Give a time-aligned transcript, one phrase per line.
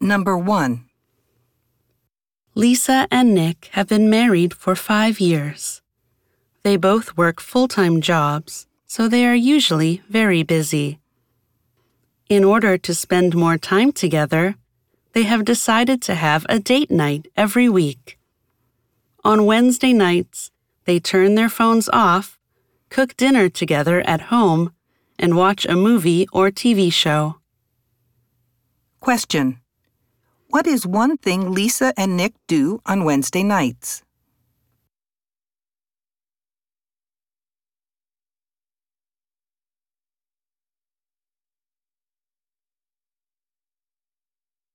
[0.00, 0.84] Number 1.
[2.54, 5.82] Lisa and Nick have been married for five years.
[6.62, 11.00] They both work full time jobs, so they are usually very busy.
[12.28, 14.54] In order to spend more time together,
[15.14, 18.20] they have decided to have a date night every week.
[19.24, 20.52] On Wednesday nights,
[20.84, 22.38] they turn their phones off,
[22.88, 24.72] cook dinner together at home,
[25.18, 27.40] and watch a movie or TV show.
[29.00, 29.60] Question.
[30.50, 34.00] What is one thing Lisa and Nick do on Wednesday nights?